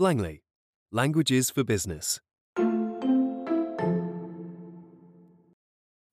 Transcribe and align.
Langley, 0.00 0.40
Languages 0.90 1.50
for 1.50 1.62
Business. 1.62 2.20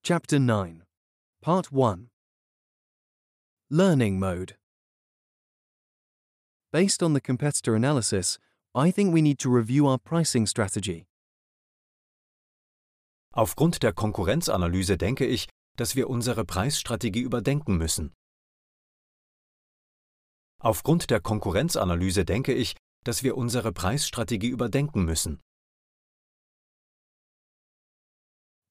Chapter 0.04 0.40
9, 0.40 0.84
Part 1.42 1.72
1 1.72 2.10
Learning 3.70 4.20
Mode. 4.20 4.56
Based 6.74 7.02
on 7.02 7.14
the 7.14 7.22
competitor 7.22 7.76
analysis, 7.78 8.38
I 8.76 8.92
think 8.92 9.14
we 9.14 9.22
need 9.22 9.40
to 9.40 9.50
review 9.50 9.88
our 9.88 9.98
pricing 9.98 10.46
strategy. 10.48 11.06
Aufgrund 13.34 13.84
der 13.84 13.94
Konkurrenzanalyse 13.94 14.98
denke 14.98 15.26
ich, 15.26 15.48
dass 15.78 15.96
wir 15.96 16.10
unsere 16.10 16.44
Preisstrategie 16.44 17.22
überdenken 17.22 17.78
müssen. 17.78 18.12
Aufgrund 20.60 21.10
der 21.10 21.22
Konkurrenzanalyse 21.22 22.26
denke 22.26 22.54
ich, 22.54 22.76
dass 23.04 23.24
wir 23.24 23.38
unsere 23.38 23.72
Preisstrategie 23.72 24.50
überdenken 24.50 25.06
müssen. 25.06 25.42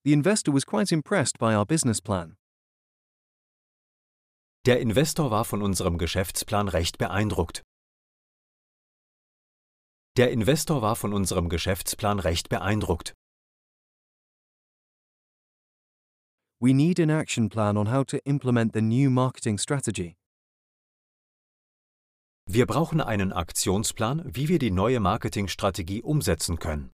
The 0.05 0.13
investor 0.13 0.55
was 0.55 0.65
quite 0.65 0.93
impressed 0.93 1.39
by 1.39 1.55
our 1.57 1.67
business 1.67 2.01
plan. 2.01 2.37
Der 4.67 4.81
Investor 4.81 5.31
war 5.31 5.45
von 5.45 5.63
unserem 5.63 5.99
Geschäftsplan 5.99 6.69
recht 6.69 6.99
beeindruckt. 6.99 7.63
Der 10.17 10.31
Investor 10.31 10.81
war 10.81 10.97
von 10.97 11.13
unserem 11.13 11.49
Geschäftsplan 11.49 12.21
recht 12.21 12.49
beeindruckt. 12.49 13.15
We 16.59 16.73
need 16.73 16.99
an 16.99 17.11
action 17.11 17.49
plan 17.49 17.77
on 17.77 17.93
how 17.93 18.05
to 18.07 18.19
implement 18.25 18.73
the 18.73 18.81
new 18.81 19.11
marketing 19.11 19.59
strategy. 19.59 20.17
Wir 22.49 22.65
brauchen 22.67 23.01
einen 23.01 23.33
Aktionsplan, 23.33 24.23
wie 24.25 24.49
wir 24.49 24.59
die 24.59 24.71
neue 24.71 25.01
Marketingstrategie 25.01 26.03
umsetzen 26.03 26.59
können. 26.59 26.93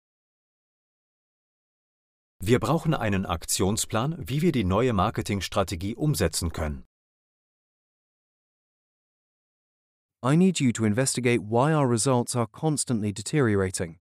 Wir 2.40 2.59
brauchen 2.59 2.94
einen 2.94 3.26
Aktionsplan, 3.26 4.18
wie 4.20 4.42
wir 4.42 4.52
die 4.52 4.66
neue 4.66 4.94
Marketingstrategie 4.94 5.95
umsetzen 5.95 6.52
können. 6.52 6.86
I 10.23 10.36
need 10.36 10.59
you 10.59 10.72
to 10.73 10.84
investigate 10.84 11.42
why 11.42 11.73
our 11.73 11.90
results 11.90 12.36
are 12.36 12.48
constantly 12.48 13.14
deteriorating. 13.14 14.00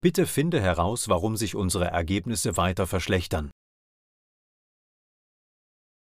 Bitte 0.00 0.26
finde 0.26 0.60
heraus, 0.60 1.08
warum 1.08 1.36
sich 1.36 1.56
unsere 1.56 1.86
Ergebnisse 1.86 2.56
weiter 2.56 2.86
verschlechtern. 2.86 3.50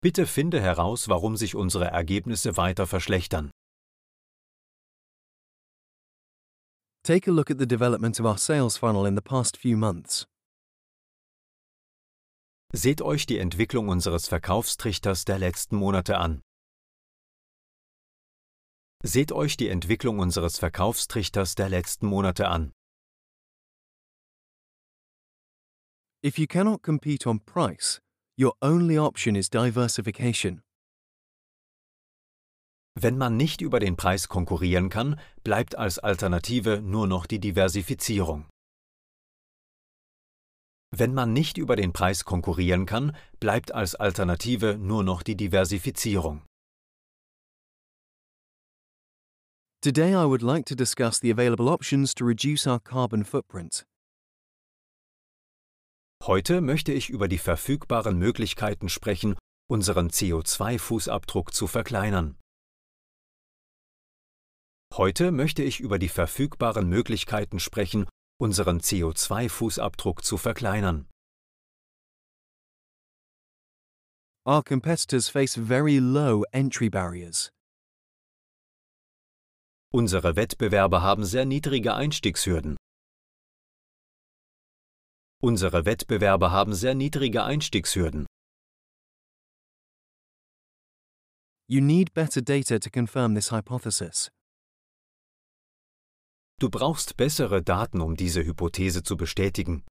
Bitte 0.03 0.27
finde 0.27 0.61
heraus, 0.61 1.08
warum 1.08 1.36
sich 1.36 1.55
unsere 1.55 1.84
Ergebnisse 1.84 2.56
weiter 2.56 2.89
verschlechtern. 2.89 3.53
Take 7.05 7.31
a 7.31 7.33
look 7.33 7.53
at 7.53 7.61
the 7.61 7.69
development 7.69 8.19
of 8.19 8.27
our 8.27 8.36
sales 8.36 8.77
funnel 8.77 9.06
in 9.06 9.14
the 9.14 9.22
past 9.22 9.56
few 9.56 9.77
months. 9.77 10.27
Seht 12.72 13.00
euch 13.00 13.27
die 13.27 13.39
Entwicklung 13.39 13.89
unseres 13.89 14.27
Verkaufstrichters 14.27 15.25
der 15.25 15.39
letzten 15.39 15.77
Monate 15.77 16.19
an. 16.19 16.42
Seht 19.05 19.31
euch 19.31 19.56
die 19.56 19.69
Entwicklung 19.69 20.19
unseres 20.19 20.59
Verkaufstrichters 20.59 21.55
der 21.55 21.69
letzten 21.69 22.06
Monate 22.06 22.48
an. 22.48 22.72
If 26.25 26.39
you 26.39 26.48
cannot 26.48 26.83
compete 26.83 27.28
on 27.28 27.39
price, 27.39 28.02
your 28.36 28.55
only 28.62 28.98
option 28.98 29.36
is 29.36 29.50
diversification. 29.50 30.62
Wenn 32.94 33.16
man 33.16 33.36
nicht 33.36 33.61
über 33.61 33.80
den 33.80 33.97
Preis 33.97 34.28
konkurrieren 34.28 34.91
kann, 34.91 35.19
bleibt 35.44 35.77
als 35.77 35.98
Alternative 35.98 36.83
nur 36.83 37.06
noch 37.06 37.27
die 37.27 37.38
Diversifizierung. 37.38 38.47
Wenn 40.94 41.14
man 41.14 41.33
nicht 41.33 41.56
über 41.56 41.75
den 41.75 41.94
Preis 41.94 42.27
konkurrieren 42.27 42.84
kann, 42.84 43.16
bleibt 43.41 43.72
als 43.72 43.94
Alternative 43.94 44.76
nur 44.78 45.03
noch 45.03 45.22
die 45.22 45.37
Diversifizierung. 45.37 46.42
Today 49.81 50.12
I 50.15 50.26
would 50.26 50.42
like 50.42 50.66
to 50.66 50.75
discuss 50.75 51.19
the 51.19 51.31
available 51.31 51.69
options 51.69 52.15
to 52.15 52.25
reduce 52.25 52.66
our 52.66 52.78
carbon 52.78 53.25
footprint. 53.25 53.84
Heute 56.27 56.60
möchte 56.60 56.93
ich 56.93 57.10
über 57.10 57.27
die 57.27 57.38
verfügbaren 57.38 58.16
Möglichkeiten 58.16 58.88
sprechen, 58.88 59.34
unseren 59.69 60.09
CO2-Fußabdruck 60.09 61.53
zu 61.53 61.66
verkleinern. 61.66 62.38
Heute 64.94 65.33
möchte 65.33 65.65
ich 65.65 65.81
über 65.81 65.99
die 65.99 66.09
verfügbaren 66.09 66.88
Möglichkeiten 66.88 67.59
sprechen, 67.59 68.06
unseren 68.41 68.78
CO2-Fußabdruck 68.78 70.22
zu 70.22 70.37
verkleinern. 70.37 71.09
Our 74.47 74.62
competitors 74.62 75.28
face 75.28 75.56
very 75.56 75.99
low 75.99 76.44
entry 76.53 76.89
barriers. 76.89 77.50
Unsere 79.93 80.37
Wettbewerber 80.37 81.03
haben 81.03 81.25
sehr 81.25 81.47
niedrige 81.47 81.94
Einstiegshürden. 81.94 82.77
Unsere 85.44 85.84
Wettbewerber 85.84 86.53
haben 86.53 86.72
sehr 86.72 86.94
niedrige 86.94 87.42
Einstiegshürden. 87.42 88.26
You 91.69 91.80
need 91.80 92.14
better 92.14 92.41
data 92.41 92.78
to 92.78 92.91
confirm 92.91 93.34
this 93.34 93.50
hypothesis. 93.50 94.30
Du 96.60 96.70
brauchst 96.70 97.16
bessere 97.16 97.60
Daten, 97.60 98.00
um 98.00 98.14
diese 98.14 98.44
Hypothese 98.44 99.03
zu 99.03 99.16
bestätigen. 99.16 99.84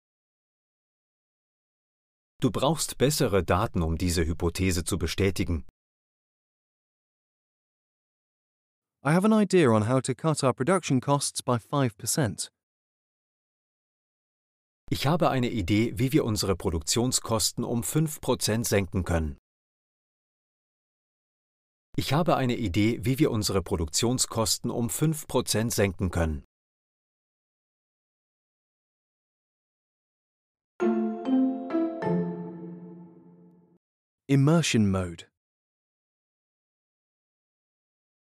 Du 2.39 2.49
brauchst 2.49 2.97
bessere 2.97 3.43
Daten, 3.43 3.81
um 3.81 3.97
diese 3.97 4.25
Hypothese 4.25 4.85
zu 4.85 4.97
bestätigen. 4.97 5.65
I 9.03 9.11
have 9.11 9.25
an 9.25 9.33
idea 9.33 9.69
on 9.69 9.89
how 9.89 9.99
to 9.99 10.15
cut 10.15 10.43
our 10.43 10.53
production 10.53 11.01
costs 11.01 11.43
by 11.43 11.57
5%. 11.57 12.49
Ich 14.93 15.07
habe 15.07 15.29
eine 15.29 15.49
Idee, 15.49 15.97
wie 15.97 16.11
wir 16.11 16.25
unsere 16.25 16.57
Produktionskosten 16.57 17.63
um 17.63 17.79
5% 17.79 18.67
senken 18.67 19.05
können. 19.05 19.37
Ich 21.95 22.11
habe 22.11 22.35
eine 22.35 22.57
Idee, 22.57 22.99
wie 23.05 23.17
wir 23.17 23.31
unsere 23.31 23.61
Produktionskosten 23.63 24.69
um 24.69 24.87
5% 24.87 25.71
senken 25.71 26.11
können. 26.11 26.43
Immersion 34.27 34.91
Mode. 34.91 35.31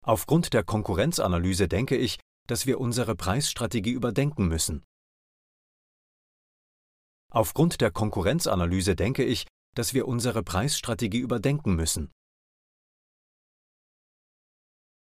Aufgrund 0.02 0.54
der 0.54 0.64
Konkurrenzanalyse 0.64 1.68
denke 1.68 1.98
ich, 1.98 2.18
dass 2.48 2.64
wir 2.64 2.80
unsere 2.80 3.14
Preisstrategie 3.14 3.92
überdenken 3.92 4.48
müssen. 4.48 4.82
Aufgrund 7.36 7.82
der 7.82 7.90
Konkurrenzanalyse 7.90 8.96
denke 8.96 9.22
ich, 9.22 9.46
dass 9.74 9.92
wir 9.92 10.08
unsere 10.08 10.42
Preisstrategie 10.42 11.18
überdenken 11.18 11.76
müssen. 11.76 12.10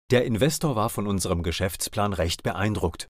Der 0.09 0.25
Investor 0.25 0.75
war 0.75 0.89
von 0.89 1.05
unserem 1.05 1.43
Geschäftsplan 1.43 2.11
recht 2.11 2.41
beeindruckt. 2.41 3.05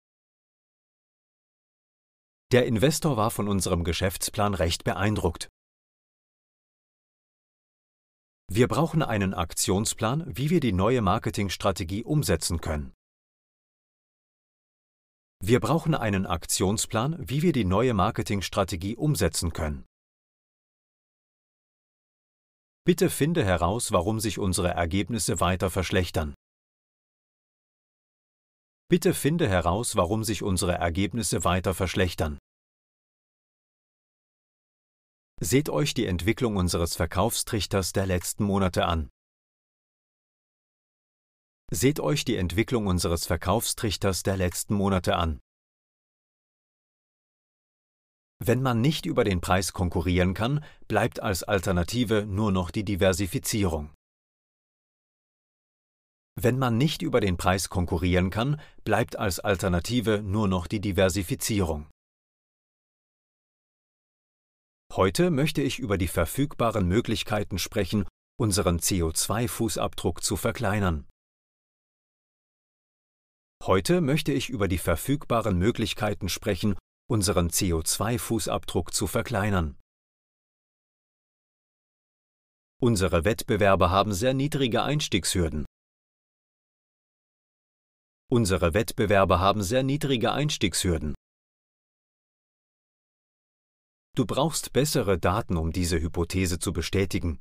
Der 2.52 2.66
Investor 2.66 3.16
war 3.16 3.32
von 3.32 3.48
unserem 3.48 3.86
Geschäftsplan 3.86 4.56
recht 4.56 4.84
beeindruckt. 4.84 5.48
Wir 8.52 8.68
brauchen 8.68 9.02
einen 9.02 9.34
Aktionsplan, 9.34 10.36
wie 10.36 10.50
wir 10.50 10.60
die 10.60 10.74
neue 10.74 11.02
Marketingstrategie 11.02 12.04
umsetzen 12.04 12.60
können. 12.60 12.92
Wir 15.46 15.60
brauchen 15.60 15.94
einen 15.94 16.26
Aktionsplan, 16.26 17.18
wie 17.20 17.42
wir 17.42 17.52
die 17.52 17.66
neue 17.66 17.94
Marketingstrategie 17.94 18.96
umsetzen 18.96 19.52
können. 19.52 19.84
Bitte 22.86 23.10
finde 23.10 23.44
heraus, 23.44 23.92
warum 23.92 24.22
sich 24.22 24.40
unsere 24.40 24.70
Ergebnisse 24.70 25.42
weiter 25.42 25.70
verschlechtern. 25.70 26.34
Bitte 28.88 29.14
finde 29.14 29.50
heraus, 29.50 29.98
warum 29.98 30.24
sich 30.24 30.44
unsere 30.44 30.76
Ergebnisse 30.76 31.44
weiter 31.44 31.74
verschlechtern. 31.74 32.40
Seht 35.42 35.68
euch 35.68 35.94
die 35.94 36.06
Entwicklung 36.06 36.56
unseres 36.56 36.96
Verkaufstrichters 36.96 37.92
der 37.92 38.06
letzten 38.06 38.46
Monate 38.46 38.86
an. 38.86 39.10
Seht 41.76 42.00
euch 42.00 42.24
die 42.24 42.36
Entwicklung 42.36 42.86
unseres 42.86 43.26
Verkaufstrichters 43.26 44.22
der 44.22 44.38
letzten 44.38 44.76
Monate 44.76 45.16
an. 45.16 45.40
Wenn 48.38 48.62
man 48.62 48.80
nicht 48.80 49.08
über 49.08 49.24
den 49.24 49.42
Preis 49.42 49.74
konkurrieren 49.74 50.36
kann, 50.36 50.64
bleibt 50.88 51.20
als 51.20 51.42
Alternative 51.42 52.28
nur 52.28 52.52
noch 52.52 52.70
die 52.70 52.84
Diversifizierung. 52.84 53.92
Wenn 56.40 56.60
man 56.60 56.78
nicht 56.78 57.02
über 57.02 57.22
den 57.22 57.38
Preis 57.38 57.70
konkurrieren 57.70 58.30
kann, 58.30 58.62
bleibt 58.84 59.16
als 59.16 59.40
Alternative 59.40 60.22
nur 60.22 60.48
noch 60.48 60.68
die 60.68 60.80
Diversifizierung. 60.80 61.90
Heute 64.94 65.32
möchte 65.32 65.64
ich 65.64 65.80
über 65.80 65.98
die 65.98 66.08
verfügbaren 66.08 66.88
Möglichkeiten 66.88 67.58
sprechen, 67.58 68.06
unseren 68.40 68.78
CO2-Fußabdruck 68.78 70.22
zu 70.22 70.38
verkleinern. 70.38 71.08
Heute 73.66 74.02
möchte 74.02 74.34
ich 74.34 74.50
über 74.50 74.68
die 74.68 74.78
verfügbaren 74.78 75.58
Möglichkeiten 75.58 76.28
sprechen, 76.28 76.76
unseren 77.10 77.48
CO2-Fußabdruck 77.48 78.92
zu 78.92 79.08
verkleinern. 79.08 79.80
Unsere 82.82 83.24
Wettbewerber 83.24 83.90
haben 83.90 84.12
sehr 84.12 84.34
niedrige 84.34 84.84
Einstiegshürden. 84.84 85.66
Unsere 88.30 88.74
Wettbewerber 88.74 89.40
haben 89.40 89.64
sehr 89.64 89.84
niedrige 89.84 90.34
Einstiegshürden. 90.34 91.16
Du 94.14 94.26
brauchst 94.26 94.74
bessere 94.74 95.18
Daten, 95.18 95.56
um 95.56 95.72
diese 95.72 96.02
Hypothese 96.02 96.60
zu 96.60 96.74
bestätigen. 96.74 97.40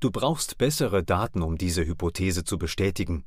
Du 0.00 0.10
brauchst 0.10 0.56
bessere 0.56 1.04
Daten, 1.04 1.42
um 1.42 1.58
diese 1.58 1.84
Hypothese 1.84 2.44
zu 2.44 2.56
bestätigen. 2.56 3.26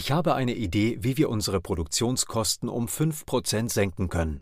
Ich 0.00 0.10
habe 0.12 0.34
eine 0.34 0.54
Idee, 0.54 0.96
wie 1.02 1.18
wir 1.18 1.28
unsere 1.28 1.60
Produktionskosten 1.60 2.70
um 2.70 2.86
5% 2.86 3.68
senken 3.68 4.08
können. 4.08 4.40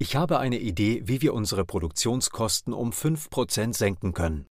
Ich 0.00 0.16
habe 0.16 0.40
eine 0.40 0.58
Idee, 0.58 1.06
wie 1.06 1.22
wir 1.22 1.32
unsere 1.32 1.64
Produktionskosten 1.64 2.72
um 2.72 2.90
5% 2.90 3.76
senken 3.76 4.14
können. 4.14 4.48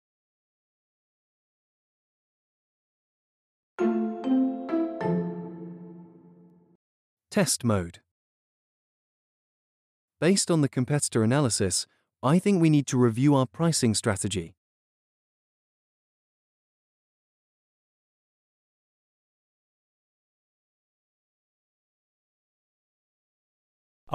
Test 7.31 7.63
mode. 7.63 8.01
Based 10.19 10.51
on 10.51 10.62
the 10.62 10.69
competitor 10.69 11.24
analysis, 11.24 11.88
I 12.21 12.39
think 12.39 12.62
we 12.62 12.69
need 12.69 12.86
to 12.89 12.97
review 13.00 13.33
our 13.33 13.47
pricing 13.47 13.95
strategy. 13.95 14.53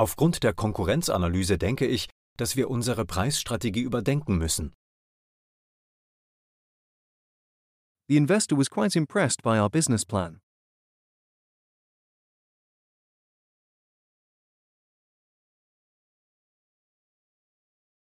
Aufgrund 0.00 0.43
der 0.44 0.55
Konkurrenzanalyse 0.55 1.58
denke 1.58 1.87
ich, 1.87 2.08
dass 2.38 2.56
wir 2.56 2.70
unsere 2.70 3.05
Preisstrategie 3.05 3.82
überdenken 3.82 4.38
müssen. 4.38 4.73
The 8.08 8.17
investor 8.17 8.56
was 8.56 8.70
quite 8.70 8.99
impressed 8.99 9.43
by 9.43 9.58
our 9.58 9.69
business 9.69 10.06
plan. 10.06 10.41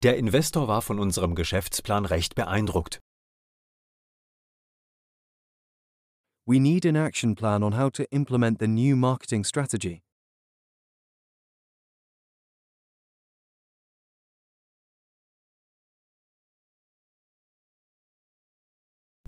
Der 0.05 0.17
Investor 0.19 0.69
war 0.69 0.83
von 0.83 1.01
unserem 1.01 1.35
Geschäftsplan 1.35 2.07
recht 2.07 2.37
beeindruckt. 2.37 3.01
We 6.47 6.61
need 6.61 6.87
an 6.87 6.95
action 6.95 7.35
plan 7.35 7.65
on 7.65 7.77
how 7.77 7.91
to 7.91 8.05
implement 8.13 8.61
the 8.61 8.69
new 8.69 8.95
marketing 8.95 9.43
strategy. 9.43 10.05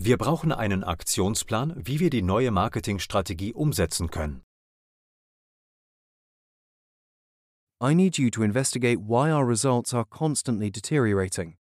Wir 0.05 0.19
brauchen 0.19 0.51
einen 0.51 0.83
Aktionsplan, 0.83 1.73
wie 1.83 1.99
wir 1.99 2.11
die 2.11 2.21
neue 2.21 2.51
Marketingstrategie 2.51 3.55
umsetzen 3.55 4.11
können. 4.11 4.43
I 7.81 7.95
need 7.95 8.19
you 8.19 8.29
to 8.29 8.43
investigate 8.43 8.99
why 8.99 9.31
our 9.31 9.43
results 9.49 9.95
are 9.95 10.05
constantly 10.05 10.69
deteriorating. 10.69 11.57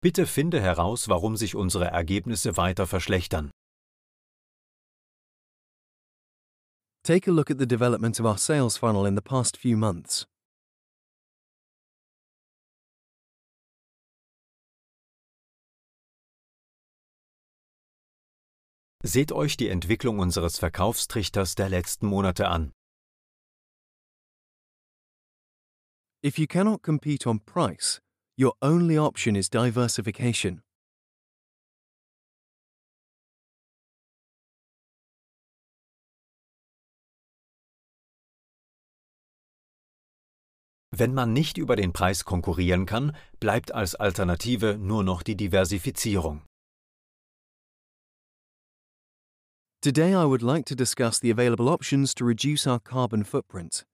Bitte 0.00 0.26
finde 0.26 0.60
heraus, 0.60 1.08
warum 1.08 1.36
sich 1.36 1.56
unsere 1.56 1.86
Ergebnisse 1.86 2.56
weiter 2.56 2.86
verschlechtern. 2.86 3.50
Take 7.04 7.26
a 7.26 7.32
look 7.32 7.50
at 7.50 7.58
the 7.58 7.66
development 7.66 8.20
of 8.20 8.26
our 8.26 8.38
sales 8.38 8.76
funnel 8.76 9.04
in 9.04 9.16
the 9.16 9.22
past 9.22 9.56
few 9.56 9.76
months. 9.76 10.24
Seht 19.04 19.32
euch 19.32 19.56
die 19.56 19.68
Entwicklung 19.68 20.20
unseres 20.20 20.58
Verkaufstrichters 20.58 21.56
der 21.56 21.68
letzten 21.68 22.06
Monate 22.06 22.46
an. 22.46 22.72
If 26.22 26.38
you 26.38 26.46
cannot 26.46 26.82
compete 26.82 27.26
on 27.26 27.40
price, 27.40 28.00
your 28.36 28.52
only 28.62 28.96
option 28.96 29.34
is 29.34 29.50
diversification. 29.50 30.62
Wenn 41.02 41.14
man 41.14 41.32
nicht 41.32 41.58
über 41.58 41.74
den 41.74 41.92
Preis 41.92 42.24
konkurrieren 42.24 42.86
kann, 42.86 43.16
bleibt 43.40 43.74
als 43.74 43.96
Alternative 43.96 44.78
nur 44.78 45.02
noch 45.02 45.24
die 45.24 45.34
Diversifizierung. 45.34 46.42
Today, 49.80 50.12
I 50.12 50.26
would 50.28 50.42
like 50.42 50.64
to 50.66 50.76
discuss 50.76 51.18
the 51.18 51.32
available 51.32 51.68
options 51.68 52.14
to 52.14 52.24
reduce 52.24 52.68
our 52.68 52.78
carbon 52.78 53.24
footprint. 53.24 53.84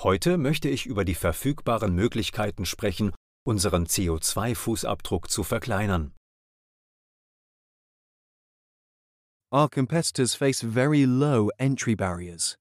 Heute 0.00 0.38
möchte 0.38 0.70
ich 0.70 0.86
über 0.86 1.04
die 1.04 1.14
verfügbaren 1.14 1.94
Möglichkeiten 1.94 2.64
sprechen, 2.64 3.12
unseren 3.48 3.86
CO2-Fußabdruck 3.86 5.30
zu 5.30 5.42
verkleinern. 5.42 6.12
Our 9.50 9.70
competitors 9.70 10.34
face 10.34 10.60
very 10.60 11.06
low 11.06 11.50
entry 11.58 11.94
barriers. 11.94 12.58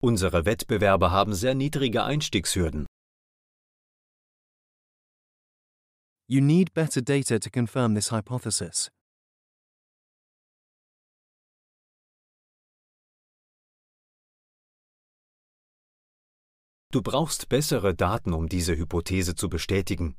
Unsere 0.00 0.44
Wettbewerber 0.46 1.10
haben 1.10 1.34
sehr 1.34 1.54
niedrige 1.56 2.04
Einstiegshürden. 2.04 2.86
You 6.28 6.40
need 6.40 6.72
better 6.72 7.02
data 7.02 7.40
to 7.40 7.50
confirm 7.50 7.94
this 7.94 8.10
hypothesis. 8.12 8.90
Du 16.92 17.00
brauchst 17.00 17.48
bessere 17.48 17.94
Daten, 17.94 18.34
um 18.34 18.50
diese 18.50 18.76
Hypothese 18.76 19.34
zu 19.34 19.48
bestätigen. 19.48 20.14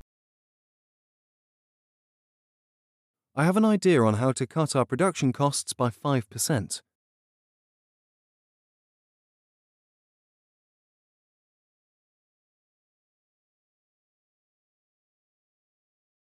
I 3.37 3.43
have 3.45 3.57
an 3.57 3.63
idea 3.63 4.01
on 4.01 4.19
how 4.19 4.33
to 4.33 4.47
cut 4.47 4.75
our 4.75 4.83
production 4.83 5.33
costs 5.33 5.75
by 5.75 5.89
5%. 5.89 6.81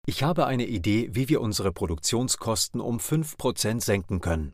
Ich 0.05 0.23
habe 0.23 0.47
eine 0.47 0.67
Idee, 0.67 1.09
wie 1.13 1.29
wir 1.29 1.39
unsere 1.39 1.71
Produktionskosten 1.71 2.81
um 2.81 2.97
5% 2.97 3.81
senken 3.81 4.19
können. 4.19 4.53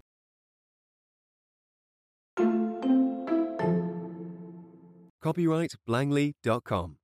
Copyright 5.27 5.75
Blangley.com. 5.86 6.96